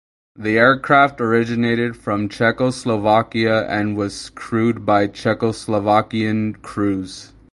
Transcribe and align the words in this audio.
The 0.35 0.57
aircraft 0.57 1.21
originated 1.21 1.95
from 1.95 2.27
Czechoslovakia 2.27 3.67
and 3.69 3.95
was 3.95 4.31
crewed 4.31 4.83
by 4.83 5.07
Czechoslovakian 5.07 6.59
crews. 6.63 7.33